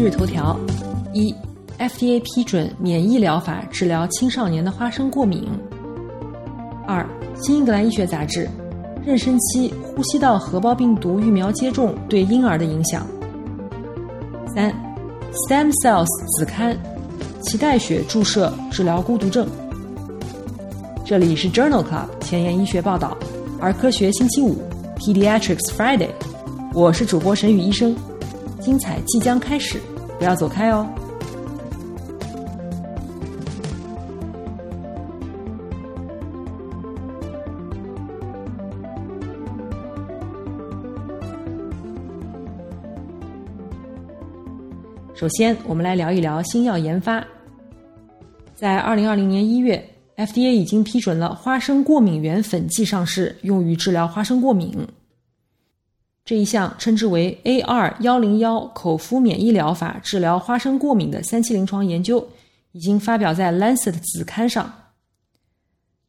[0.00, 0.58] 今日头条：
[1.12, 1.30] 一
[1.78, 5.46] ，FDA 批准免疫疗法治疗青少年的花生过敏。
[6.86, 8.48] 二，新英格兰医学杂志，
[9.06, 13.06] 妊娠期呼吸道合胞病毒疫苗接种对婴儿的影响。
[14.54, 14.72] 三
[15.46, 16.74] ，Stem Cells 子刊，
[17.42, 19.46] 脐带血注射治疗孤独症。
[21.04, 23.14] 这里是 Journal Club 前沿医学报道，
[23.60, 24.56] 儿科学星期五
[24.96, 26.08] ，Pediatrics Friday，
[26.72, 27.94] 我是主播沈宇医生。
[28.62, 29.80] 精彩即将开始，
[30.20, 30.86] 不要走开哦！
[45.14, 47.26] 首先，我们来聊一聊新药研发。
[48.54, 49.82] 在二零二零年一月
[50.18, 54.86] ，FDA 已经批准了花生过敏原粉剂上市，用于治疗花生过敏。
[56.30, 62.24] 这一项称之为 A2 幺零幺口服免疫疗法治疗花生过敏的三期临床研究，
[62.70, 64.72] 已经发表在《Lancet》子刊上。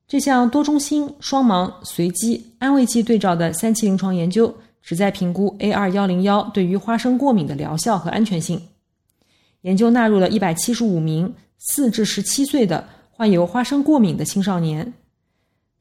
[0.07, 8.61] 这项多中心、双盲、随机、安慰剂对照的三期临床研究，旨在评估 A2 幺零幺对于花生过敏的疗效和安全性。
[9.61, 14.93] 研究纳入了一百七十五名四至十七岁的患有花生过敏的青少年。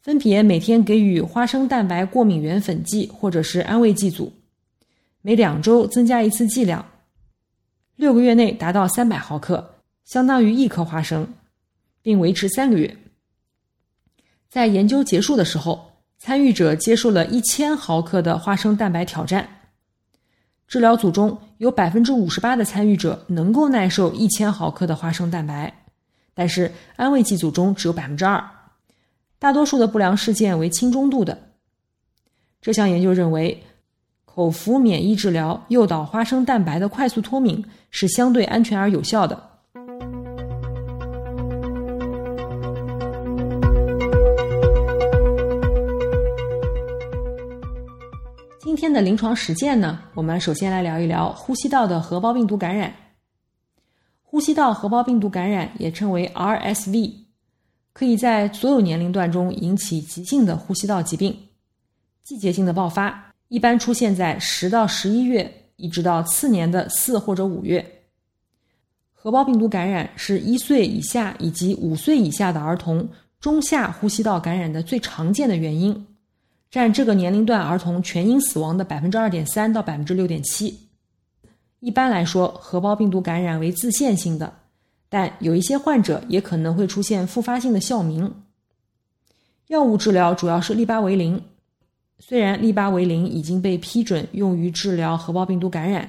[0.03, 4.33] 分别每天给予花生蛋白过敏原粉剂或者是安慰剂组，
[5.21, 6.85] 每两周增加一次剂量，
[7.97, 9.75] 六个月内达到三百毫克，
[10.07, 11.35] 相当于一颗花生，
[12.01, 12.97] 并维持三个月。
[14.49, 19.47] 在研究结束的时候，参与者接受了一千毫克的花生蛋白挑战。
[20.67, 25.85] 治疗组中有百分之五十八的参与者能够耐受一千毫克的花生蛋白，
[26.33, 28.43] 但是安慰剂组中只有百分之二。
[29.41, 31.37] 大多数的不良事件为轻中度的。
[32.61, 33.63] 这项研究认为，
[34.27, 39.49] 口服免疫治疗诱导花生蛋白的快速脱敏是相对安全而有效的。
[48.59, 52.93] 今天的临床实践呢，我们首先来聊一聊呼吸道的合胞病毒感染。
[54.23, 57.30] 呼吸道合胞病毒感染也称为 RSV。
[57.93, 61.37] 可以在所有年龄段中引起急性的呼吸道疾病，
[62.23, 67.85] 季节性的爆发一般出现在十到十一月，一直到次年的四或者五月。
[69.13, 73.07] 合胞病毒感染是一岁以下以及五岁以下的儿童
[73.39, 76.07] 中下呼吸道感染的最常见的原因，
[76.71, 80.89] 占这个年龄段儿童全因死亡的百分之二点三到百分之六点七。
[81.81, 84.53] 一般来说，合胞病毒感染为自限性的。
[85.11, 88.33] 但有一些患者也可能会出现复发性的哮鸣。
[89.67, 91.43] 药物治疗主要是利巴韦林，
[92.19, 96.09] 虽然利巴韦林已经被批准用于治疗核胞病毒感染，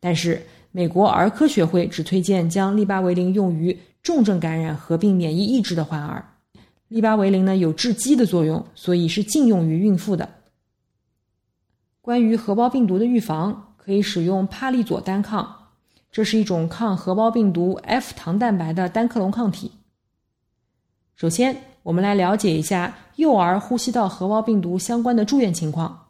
[0.00, 0.40] 但是
[0.70, 6.24] 美国儿科学会只推荐将利巴韦林用于重症感染合并免疫抑制的患儿。
[6.88, 10.28] 利巴韦林呢有致畸的作用，所以是禁用于孕妇的。
[12.00, 15.55] 关于核胞病毒的预防，可以使用帕利佐单抗。
[16.16, 19.70] 这是一种抗核包病毒 F 糖蛋白的单克隆抗体。
[21.14, 26.06] 首先，我们来了解一下幼儿呼吸道核包病毒相关的住院情况。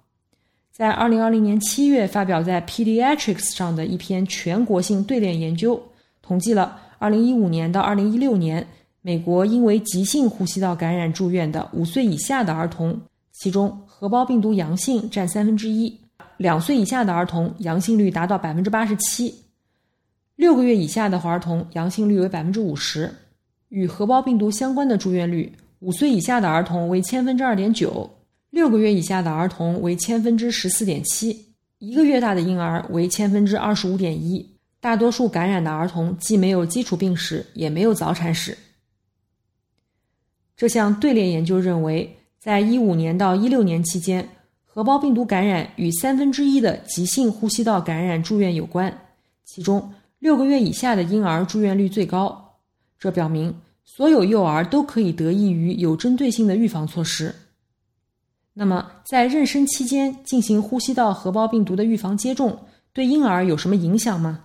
[0.70, 5.82] 在二零二零年七月发表在 Pediatrics 上的一篇全国性队列研究，
[6.22, 8.64] 统计了二零一五年到二零一六年
[9.02, 12.96] 美国因为急性呼吸道感染住院的五岁以下的儿童，
[13.32, 15.98] 其中核包病毒阳性占三分之一，
[16.36, 19.34] 两岁以下的儿童阳性率达到百分之八十七。
[20.36, 23.10] 六个月以下的儿童阳性率为百分之五十，
[23.70, 25.50] 与核胞病毒相关的住院率，
[25.80, 28.08] 五岁以下的儿童为千分之二点九，
[28.50, 31.46] 六个月以下的儿童为千分之十四点七，
[31.78, 34.46] 一个月大的婴儿为千分之二十五点一。
[34.78, 38.56] 大多数感染的儿童既没有基础病史，也没有早产史。
[40.54, 44.28] 这项队列研究认为，在一五年到一六年期间，
[44.64, 48.96] 核胞病毒感染与三分之一的急性呼吸道感染住院有关，
[49.44, 49.90] 其中。
[50.18, 52.56] 六个月以下的婴儿住院率最高，
[52.98, 53.54] 这表明
[53.84, 57.34] 所有幼儿都可以得益于有针对性的预防措施。
[58.54, 62.58] 那么，在妊娠期间进行呼吸道合胞病毒的预防接种，
[62.94, 64.44] 对婴儿有什么影响吗？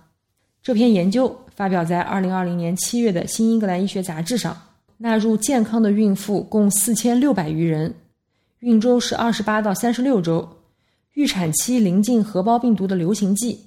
[0.62, 4.56] 这篇研究发表在二零二零年七月的《新英格兰医学杂志》上，
[4.98, 7.94] 纳入健康的孕妇共四千六百余人，
[8.60, 10.46] 孕周是二十八到三十六周，
[11.14, 13.58] 预产期临近合胞病毒的流行季，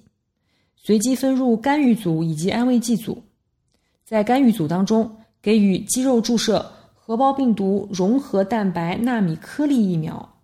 [0.85, 3.23] 随机分入干预组以及安慰剂组，
[4.05, 10.37] 在干预组当中给予肌肉注射核胞病毒融合蛋白纳米颗粒疫苗。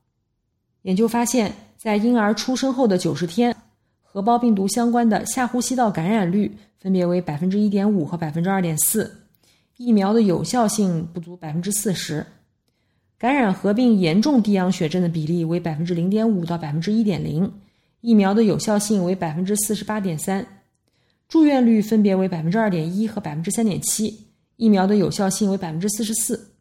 [0.82, 3.56] 研究发现，在婴儿出生后的九十天，
[4.02, 9.28] 核胞病毒相关的下呼吸道感染率分别为百分之一点五和百分之二点四，
[9.78, 12.26] 疫苗的有效性不足百分之四十，
[13.20, 17.54] 感染合并严重低氧血症的比例为百分之零点五到百分之一点零，
[18.02, 20.46] 疫苗的有效性为百分之四十八点三，
[21.30, 24.28] 住院率分别为百分之二点一和百分之三点七，
[24.58, 26.52] 疫苗的有效性为百分之四十四。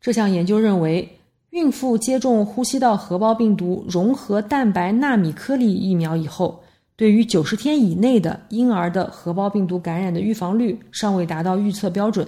[0.00, 1.18] 这项研究认为。
[1.52, 6.64] 孕妇接种呼吸道合胞病毒融合蛋白纳米颗粒疫苗以后，
[6.96, 12.26] 对于九十天以内的婴儿的合胞病毒感染的预防率尚未达到预测标准，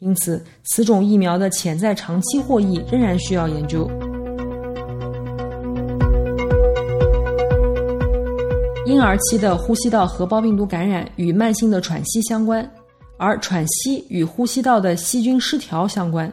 [0.00, 3.88] 因此此种疫苗的潜在长期获益仍然需要研究。
[8.88, 12.66] 婴儿期的呼吸道合胞病毒感染与慢性的喘息相关，
[13.18, 16.32] 而喘息与呼吸道的细菌失调相关。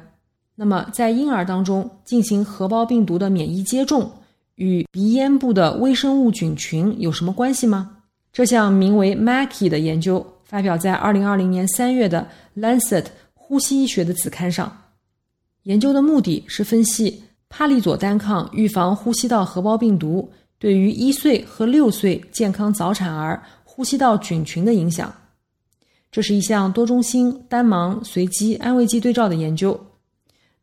[0.56, 4.10] 那么，在婴儿当中进行合胞病毒的免疫接种，
[4.56, 7.92] 与鼻咽部的微生物菌群有什么关系吗？
[8.32, 12.26] 这项名为 Mackie 的研究发表在二零二零年三月的
[12.62, 14.72] 《Lancet 呼吸医学》的子刊上。
[15.64, 20.32] 研究的目的是分析帕利佐单抗预防呼吸道合胞病毒
[20.66, 25.14] 对于一岁和六岁健康早产儿呼吸道菌群的影响。
[26.12, 29.80] 这是一项多中心、单盲、随机、安慰剂对照的研究。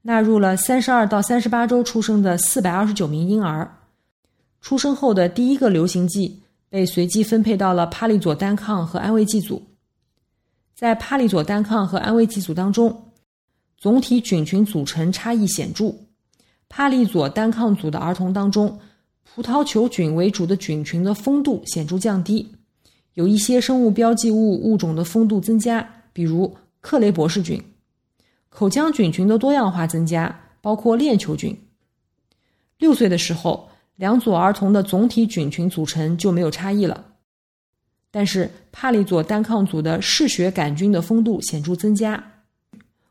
[0.01, 3.79] 纳入了三十二到三十八周出生的四百二十九名婴儿，
[4.61, 9.63] 出生后的第一个流行季被随机分配到了帕利佐单抗和安慰剂组。
[10.75, 13.13] 在帕利佐单抗和安慰剂组当中，
[13.79, 15.95] 总体菌群组成差异显著。
[16.69, 18.81] 帕利佐单抗组的儿童当中，
[19.25, 22.47] 葡萄球菌为主的菌群的丰度显著降低，
[23.15, 27.63] 有一些生物标记物物种的丰度增加，比如克雷博士菌。
[28.51, 31.59] 口腔菌群的多样化增加，包括链球菌。
[32.79, 37.07] 六岁的时候，两组儿童的总体菌群组成就没有差异了，
[38.11, 42.23] 但是帕利佐单抗组的嗜血杆菌的丰度显著增加，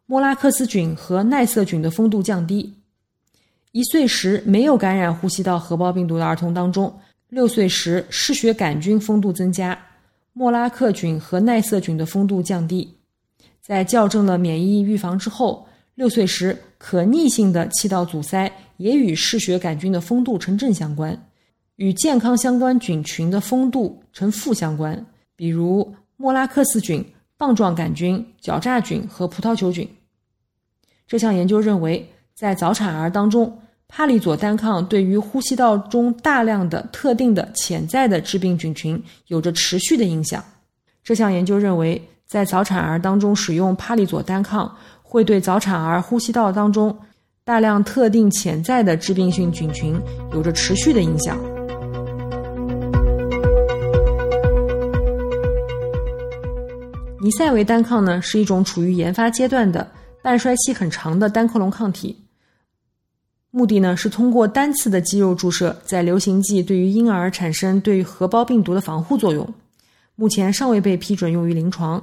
[0.05, 2.75] 莫拉克斯菌和奈瑟菌的丰度降低。
[3.71, 6.93] 一岁时没有感染呼吸道合胞病毒的儿童当中，
[7.29, 9.79] 六岁时嗜血杆菌丰度增加，
[10.33, 12.97] 莫拉克菌和奈瑟菌的丰度降低。
[13.61, 15.65] 在校正了免疫预防之后，
[15.95, 21.17] 六岁时可逆性的气道阻塞也与嗜血杆菌的丰度呈正相关，
[21.77, 25.05] 与健康相关菌群的丰度呈负相关，
[25.37, 27.05] 比如莫拉克斯菌、
[27.37, 29.87] 棒状杆菌、狡诈菌和葡萄球菌。
[31.07, 40.43] 这项研究认为，在早产儿当中，帕利佐单抗对于呼吸道中大量的特定的潜在的致病菌群有着持续的影响。
[41.03, 42.01] 这项研究认为。
[42.31, 44.73] 在早产儿当中使用帕利佐单抗，
[45.03, 46.97] 会对早产儿呼吸道当中
[47.43, 49.99] 大量特定潜在的致病性菌群
[50.31, 51.37] 有着持续的影响。
[57.19, 59.85] 尼塞维单抗呢是一种处于研发阶段的
[60.21, 62.17] 半衰期很长的单克隆抗体，
[63.51, 69.53] 目的呢是通过单次的肌肉注射，在流行季对于婴儿产生对于核胞病毒的防护作用，
[70.15, 72.01] 目前尚未被批准用于临床。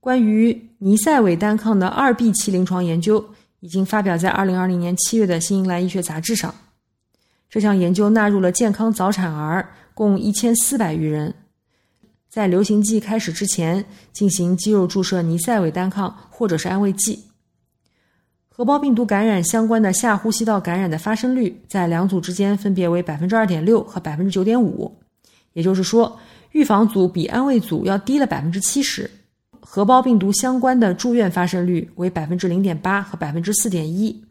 [0.00, 3.24] 关于尼塞韦单抗的二 B 期临床研究
[3.60, 6.52] 已经发表在二零二零年七月的《新英格兰医学杂志》上。
[7.48, 11.32] 这项研究纳入了健康早产儿共一千四百余人，
[12.28, 17.26] 在流行季开始之前进行肌肉注射尼塞韦单抗或者是安慰剂。
[18.54, 24.94] 核胞病毒感染相关的下呼吸道感染的发生率在两组之间分别为百分之二点六和百分之九点五，
[25.54, 26.14] 也就是说，
[26.50, 29.10] 预防组比安慰组要低了百分之七十。
[29.58, 34.22] 核胞病毒相关的住院发生率为百分之零点八和百分之四点一，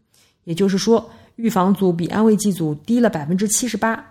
[0.43, 4.05] 也就是说，预防组比安慰剂组低了百分之七十八。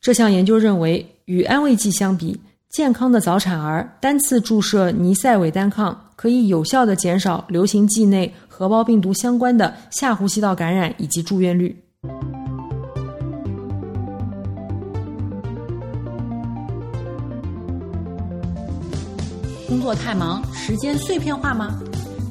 [0.00, 2.40] 这项研究认为，与安慰剂相比，
[2.72, 11.76] 健康的早产儿单次注射尼塞韦单抗可以有效的减少流行季内核胞病毒相关的下呼吸道感染以及住院率。
[19.68, 21.78] 工作太忙，时间碎片化吗？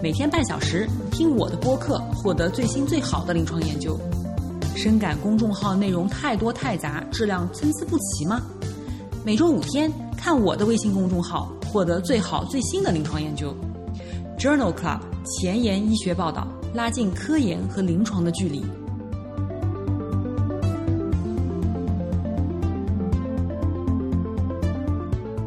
[0.01, 3.95] 每天半小时听我的播客，获得最新最好的临床研究。
[4.75, 8.41] 深感公众号内容太多太杂，质量参差不齐吗？
[9.23, 9.91] 每周五天，
[10.23, 13.55] 看我的微信公众号，获得最好最新的临床研究。
[14.37, 18.63] Journal Club 前沿医学报道，拉近科研和临床的距离。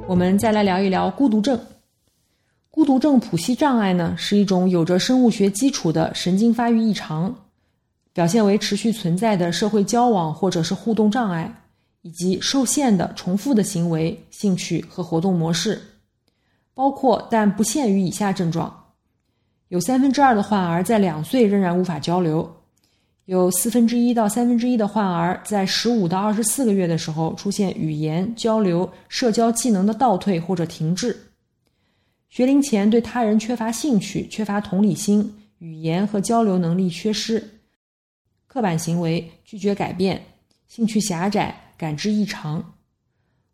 [0.08, 1.56] 我们再来聊一聊孤独症。
[2.72, 7.32] 孤独症谱系障碍呢，是一种有着生物学基础的神经发育异常，
[8.12, 11.60] 表现为持续存在的社会交往或者是互动障碍。
[12.04, 15.80] 以及受限的重复的行为、兴趣和活动模式，
[16.74, 18.92] 包括但不限于以下症状：
[19.68, 22.46] 有三分之二的患儿在两岁仍然无法交流；
[23.24, 31.10] 有四分之一到三分之一的患儿在十五到二十四个月的时候出现语言、交流、社交技能的倒退或者停滞；
[32.28, 37.40] 学龄前对他人缺乏兴趣、缺乏同理心、语言和交流能力缺失；
[38.46, 40.22] 刻板行为、拒绝改变、
[40.68, 41.62] 兴趣狭窄。
[41.76, 42.74] 感知异常，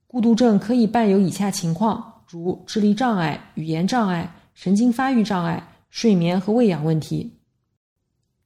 [0.07, 7.31] 孤独症可以伴有以下情况，如智力障碍、语言障碍、神经发育障碍、睡眠和喂养问题。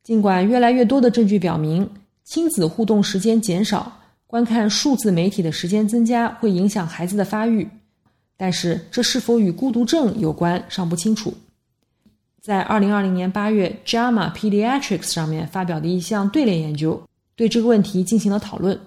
[0.03, 1.89] 尽管越来越多的证据表明，
[2.23, 3.93] 亲子互动时间减少、
[4.27, 7.69] 观看数字媒体的时间增加会影响孩子的发育，
[8.37, 11.33] 但是这是否与孤独症有关尚不清楚。
[12.41, 17.03] 在二零二零年八月，《JAMA Pediatrics》上面发表的一项队列研究，
[17.35, 18.79] 对这个问题进行了讨论。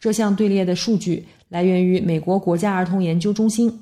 [0.00, 3.80] 这项队列的数据来源于美国国家儿童研究中心，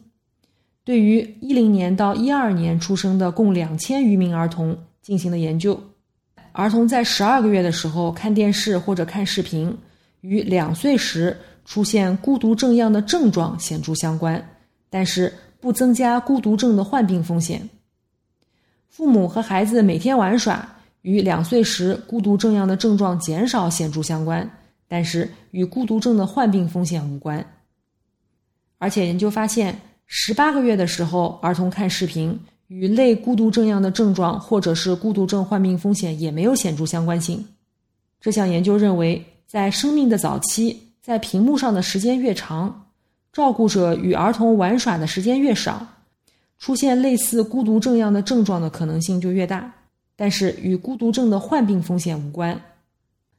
[0.85, 5.79] 对于一零年到一二年出生的共两千余名儿童进行了研究。
[6.53, 9.77] 儿童在十二个月的时候看电视或者看视频，
[10.23, 14.43] 与两岁时出现孤独症样的症状显著相关，
[14.89, 17.69] 但是不增加孤独症的患病风险。
[18.89, 20.67] 父母和孩子每天玩耍，
[21.03, 24.49] 与两岁时孤独症样的症状减少显著相关。
[24.89, 27.45] 但是与孤独症的患病风险无关，
[28.79, 29.77] 而且研究发现，
[30.07, 32.39] 十八个月的时候儿童看视频
[32.69, 37.45] 与类孤独症样的症状或者是孤独症患病风险也没有显著相关性。
[38.21, 42.87] 这项研究认为，在生命的早期，在屏幕上的时间越长，
[43.33, 45.85] 照顾者与儿童玩耍的时间越少，
[46.59, 49.75] 出现类似孤独症样的症状的可能性就越大，
[50.15, 52.61] 但是与孤独症的患病风险无关。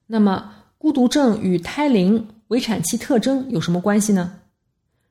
[0.08, 0.52] 那么。
[0.80, 4.32] 孤独症与胎龄、围产期特征有什么关系呢？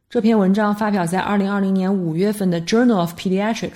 [0.08, 3.75] 这篇文章发表在二零二零年五月份的《Journal of Pediatrics》。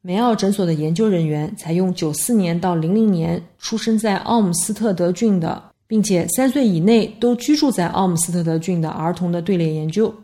[0.00, 10.14] 梅奥诊所的研究人员采用九四年到零零年出生在奥姆斯特德郡的，并且三岁以内都居住在奥姆斯特德郡的儿童的队列研究，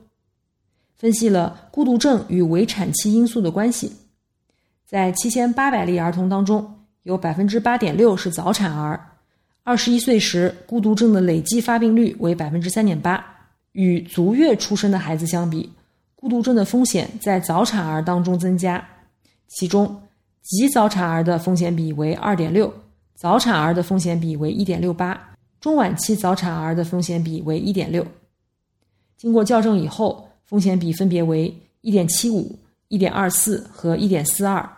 [0.97, 3.93] 分析了孤独症与围产期因素的关系。
[4.87, 9.11] 在七千八百例儿童当中，有百分之八点六是早产儿。
[9.67, 13.25] 二十一岁时，孤独症的累计发病率为百分之三点八，
[13.73, 15.73] 与足月出生的孩子相比，
[16.15, 18.87] 孤独症的风险在早产儿当中增加。
[19.49, 20.03] 其中，
[20.43, 22.71] 极早产儿的风险比为二点六，
[23.15, 25.19] 早产儿的风险比为一点六八，
[25.63, 28.07] 中晚期早产儿的风险比为一点六。
[29.17, 32.55] 经过校正以后，风险比分别为一点七五、
[32.89, 34.69] 一点二四和一点四二。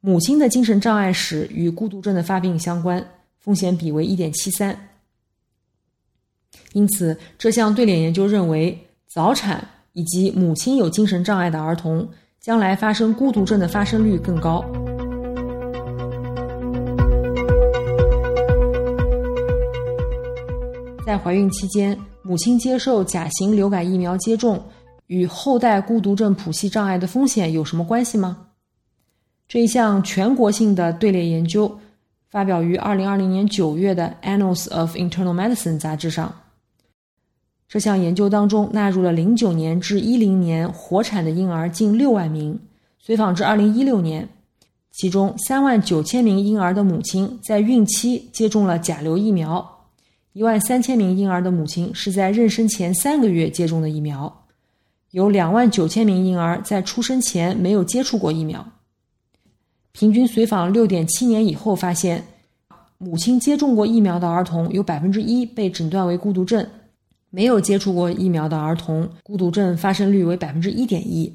[0.00, 3.06] 母亲的精神障碍史与孤独症的发病相关。
[3.46, 4.76] 风险比为一点七三，
[6.72, 8.76] 因此这项对联研究认为，
[9.06, 12.08] 早产以及母亲有精神障碍的儿童，
[12.40, 14.64] 将来发生孤独症的发生率更高。
[21.06, 24.60] 在怀孕期间，母亲接受甲型流感疫苗接种
[25.06, 28.48] 与后代孤独症谱系障碍的风险有什么关系吗？
[29.46, 31.78] 这一项全国性的队列研究。
[32.30, 36.34] 发表于二零二零年九月的《Annals of Internal Medicine》杂志上。
[37.68, 42.58] 这项研究当中纳入了零九年至一零年活产的婴儿近六万名，
[42.98, 44.28] 随访至二零一六年，
[44.92, 49.88] 其中三万九千名婴儿的母亲在孕期接种了甲流疫苗，
[50.32, 54.44] 一万三千名婴儿的母亲是在妊娠前三个月接种的疫苗，
[55.10, 58.64] 有两万九千名婴儿在出生前没有接触过疫苗。
[59.98, 62.22] 平均随访六点七年以后，发现
[62.98, 66.68] 母亲接种过疫苗的儿童有百分之一被诊断为孤独症，
[67.30, 71.32] 没有接触过疫苗的儿童孤独症发生率为百分之一点一。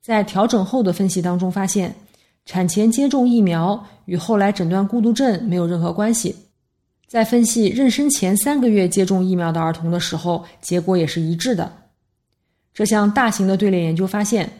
[0.00, 1.94] 在调整后的分析当中，发现
[2.46, 6.34] 产前接种疫苗与后来诊断孤独症没有任何关系。
[7.06, 11.70] 在分析妊娠前三个月接种疫苗的儿童的时候，结果也是一致的。
[12.72, 14.50] 这项大型的队列研究发现。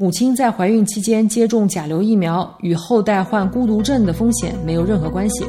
[0.00, 5.44] 母亲在怀孕期间接种甲流疫苗与后代患孤独症的风险没有任何关系。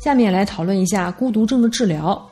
[0.00, 2.28] 下面来讨论一下孤独症的治疗。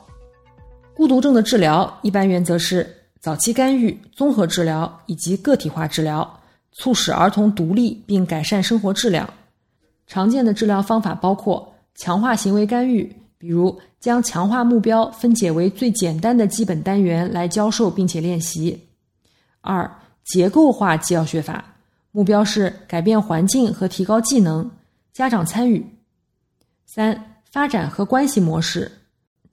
[0.92, 2.84] 孤独症的治疗一般原则是
[3.20, 6.28] 早期干预综合治疗以及个体化治疗
[6.72, 9.32] 促使儿童独立并改善生活质量。
[10.08, 18.78] 常见的治疗方法包括强化行为干预比如将强化目标分解为最简单的基本单元来教授并且练习；
[19.60, 21.74] 二、结构化教学法，
[22.12, 24.70] 目标是改变环境和提高技能，
[25.12, 25.82] 家长参与；
[26.86, 28.88] 三、发展和关系模式，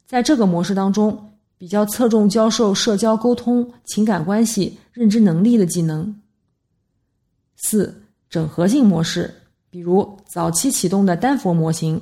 [0.06, 1.26] 在这个模式当中。
[1.58, 6.22] 比较侧重教授社交沟通、情感关系、认知能力的技能。
[7.58, 9.30] 四、整合性模式，
[9.70, 12.02] 比如早期启动的丹佛模型，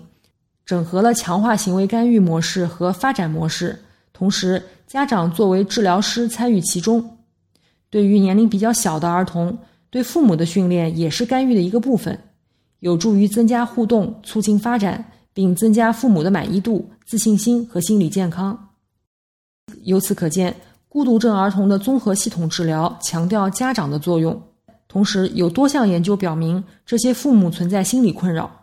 [0.67, 3.79] 整合了强化行为干预模式和发展模式，
[4.12, 7.17] 同时家长作为治疗师参与其中。
[7.89, 9.57] 对于年龄比较小的儿童，
[9.89, 12.19] 对父母的训练也是干预的一个部分，
[12.81, 18.71] 有助于增加互动、促进发展，并增加父母的满意度、自信心和心理健康。
[19.83, 20.53] 由此可见，
[20.89, 24.38] 孤独症儿童的综合系统治疗强调家长的作用，
[24.89, 28.56] 同时有多项研究表明这些父母存在心理困扰。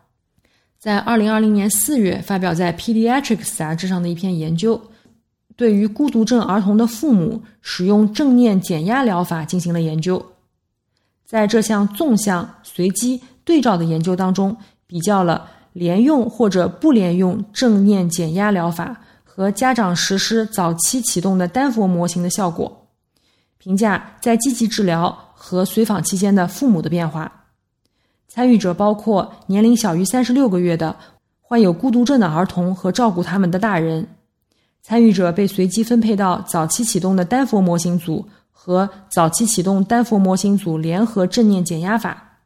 [0.85, 4.79] 在二零二零年四月发表在《Pediatrics》杂志上的一篇研究，
[5.57, 10.23] 对于孤独症儿童的父母使用正念减压疗法进行了研究。
[11.25, 14.55] 在这项纵向、随机、对照的研究当中，
[14.87, 19.01] 比较了连用或者不连用正念减压疗法。
[19.23, 22.89] 和家长实施早期启动的丹佛模型的效果，
[23.57, 27.44] 评价在积极治疗和随访期间的父母的变化。
[28.35, 30.97] 参与者包括年龄小于三十六个月的
[31.41, 34.05] 患有孤独症的儿童和照顾他们的大人。
[34.83, 42.41] 参与者被随机分配到早期启动的丹佛模型组和早期启动丹佛模型组联合正念减压法。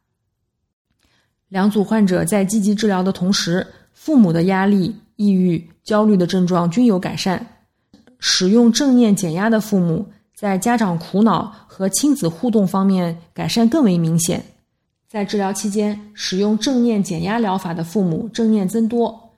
[1.47, 4.95] 两组患者在积极治疗的同时，父母的压力。
[5.15, 7.45] 抑郁、焦虑的症状均有改善。
[8.19, 14.41] 使用正念减压的父母，在家长苦恼和亲子互动方面改善更为明显。
[15.09, 19.31] 在治疗期间，使用正念减压疗法的父母正念增多。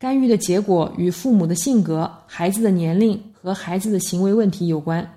[0.00, 5.08] 干预的结果与父母的性格、孩子的年龄和孩子的行为问题有关。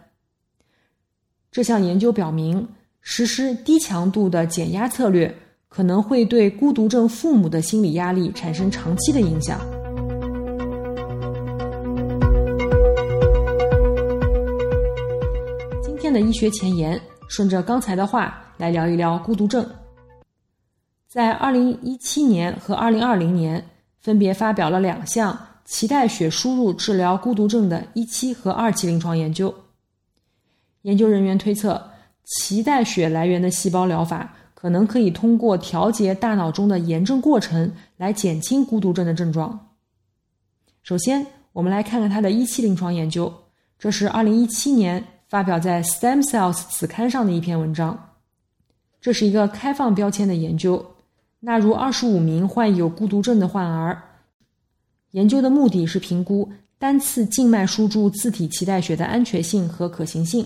[1.52, 2.68] 这项研究表明，
[3.02, 5.36] 实施低强度的减压策略
[5.68, 9.60] 可能会对孤独症父母的心理压力产生长期的影响。
[15.82, 19.66] 今天的医学前沿，顺着刚才的话来聊一聊孤独症。
[21.08, 23.66] 在二零一七年和二零二零年，
[24.02, 29.56] 分别发表了两项脐带血输入治疗孤独症的一期和二期临床研究。
[30.82, 31.82] 研究人员推测，
[32.28, 39.68] 脐带血来源的细胞疗法可能可以通过调节大脑中的炎症过程来减轻孤独症的症状。
[40.84, 43.34] 首先，我们来看看它的一期临床研究，
[43.78, 45.02] 这是二零一七年。
[45.30, 48.09] 发表在《Stem Cells》子刊上的一篇文章，
[49.02, 50.86] 这是一个开放标签的研究，
[51.40, 54.02] 纳入二十五名患有孤独症的患儿。
[55.12, 60.46] 研究的目的是评估单次静脉输注自体脐带血的安全性和可行性。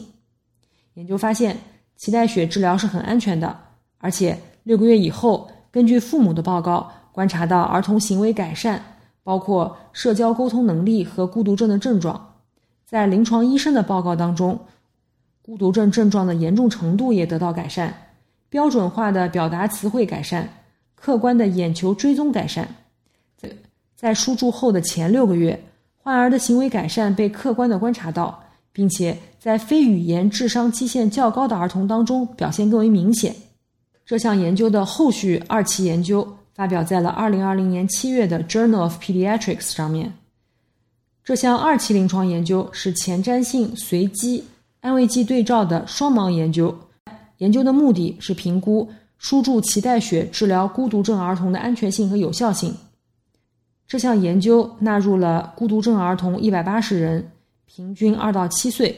[0.93, 1.57] 研究发现，
[1.99, 3.57] 脐带血治疗是很安全的，
[3.97, 8.81] 而且六个月以后，根据父母的报告，观察到儿童行为改善，
[9.23, 12.35] 包括社交沟通能力和孤独症的症状。
[12.85, 14.59] 在临床医生的报告当中。
[15.45, 17.93] 孤独症症状的严重程度也得到改善，
[18.53, 20.47] 标准化的表达词汇改善，
[20.93, 22.67] 客观的眼球追踪改善。
[23.35, 23.49] 在
[23.95, 25.59] 在输注后的前六个月，
[25.97, 33.35] 患儿的行为改善被客观的观察到，并且在非语言智商基线较高的儿童当中表现更为明显。
[34.05, 40.13] 这项研究的后续二期研究发表在了二零二零年七月的《Journal of Pediatrics》上面。
[41.23, 44.43] 这项二期临床研究是前瞻性随机。
[44.81, 46.77] 安慰剂对照的双盲研究，
[47.43, 52.73] 研究的目的是评估输注脐带血治疗孤独症儿童的安全性和有效性。
[53.85, 57.29] 这项研究纳入了孤独症儿童一百八十人，
[57.65, 58.97] 平均二到七岁，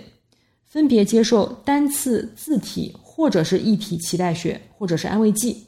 [0.64, 5.66] 分别接受单次自体或者是一体脐带血或者是安慰剂，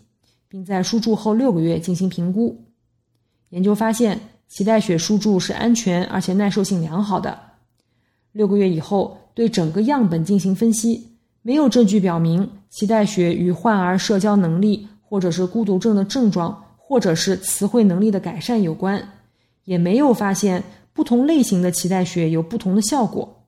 [0.47, 2.63] 并在输注后六个月进行评估。
[3.49, 4.19] 研究发现，
[4.51, 7.39] 脐带血输注是安全而且耐受性良好的。
[8.33, 9.17] 六个月以后。
[9.37, 11.16] 对整个样本进行分析，
[11.47, 19.01] 没有证据表明脐带血与患儿社交能力，或者是孤独症的症状，或者是词汇能力的改善有关，
[19.63, 23.45] 也没有发现不同类型的脐带血有不同的效果。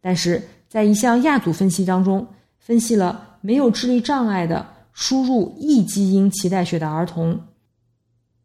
[0.00, 2.24] 但是在一项亚组分析当中，
[2.60, 7.36] 分析了没有智力障碍的输入易基因脐带血的儿童，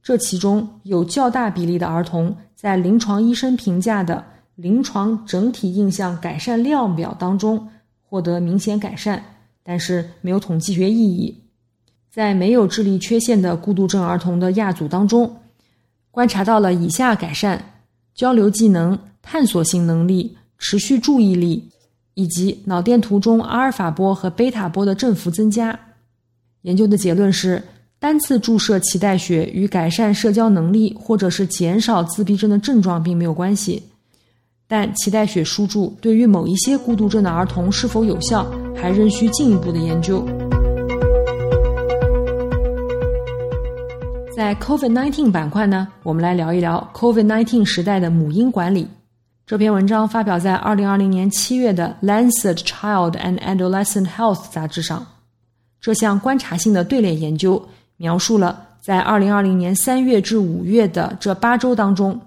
[0.01, 4.25] 这其中有较大比例的儿童在临床医生评价的
[4.55, 7.69] 临床整体印象改善量表当中
[8.09, 9.23] 获得明显改善，
[9.61, 11.37] 但是没有统计学意义。
[12.09, 15.37] 在没有智力缺陷的孤独症儿童的亚组当中，
[16.09, 17.63] 观察到了以下改善：
[18.15, 21.69] 交流技能、探索性能力、持续注意力，
[22.15, 25.79] 以及脑电图中阿尔法波和贝塔波的振幅增加。
[26.63, 27.63] 研究的结论是。
[28.01, 33.83] 单次注射脐带血与改善社交能力或者是减少自闭症的症状并没有关系，
[34.71, 40.23] 但脐带血输注对于某一些孤独症的儿童是否有效，还仍需进一步的研究。
[44.35, 48.87] 在 COVID-19 板块呢，我们来聊一聊 COVID-19 时代的母婴管理。
[49.47, 55.03] 这篇文章发表在2020年7月的《Lancet Child and Adolescent Health》杂志上。
[55.81, 57.67] 这项观察性的队列研究。
[58.01, 62.17] 描述了在二零二零年三月至五月的这八周当中，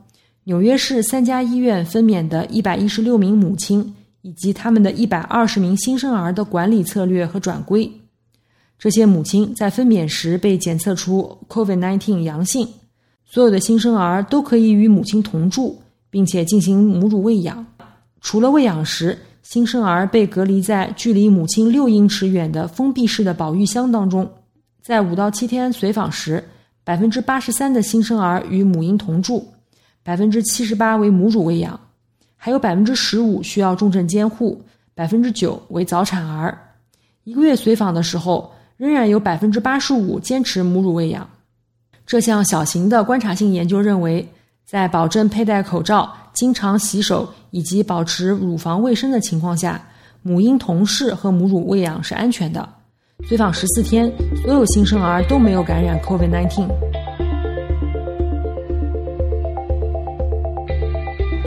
[0.44, 7.88] 纽约市三家医院分娩的一百一十六名母亲以及他们的一百二十名新生儿的管理策略和转归。
[8.76, 12.66] 这些母亲在分娩时被检测出 COVID-19 阳性，
[13.24, 17.64] 所有的新生儿都可以与母亲同住，并且进行母乳喂养。
[18.20, 24.28] 除了喂养时，新生儿被隔离在距离母亲六英尺远的封闭式的保育箱当中。
[24.82, 26.42] 在五到七天随访时，
[26.82, 29.46] 百分之八十三的新生儿与母婴同住，
[30.02, 31.78] 百分之七十八为母乳喂养，
[32.36, 34.60] 还有百分之十五需要重症监护，
[34.94, 36.58] 百分之九为早产儿。
[37.24, 41.28] 一个月随访的时候，仍然有百分之八十五坚持母乳喂养。
[42.04, 44.28] 这项小型的观察性研究认为，
[44.64, 49.80] 在保证佩戴口罩、经常洗手以及保持乳房卫生的情况下，
[50.22, 52.68] 母婴同室和母乳喂养是安全的。
[53.28, 54.12] 随访十四天，
[54.42, 57.01] 所有新生儿都没有感染 COVID-19。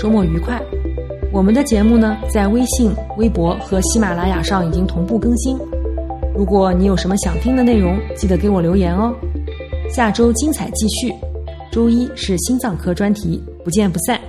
[0.05, 0.61] 周末愉快！
[1.33, 5.57] 我们的节目呢，在微信、微博和喜马拉雅上已经同步更新。
[6.37, 9.11] 如果你有什么想听的内容，记得给我留言哦。
[9.89, 11.11] 下周精彩继续，
[11.71, 14.21] 周一是心脏科专题，不见不散。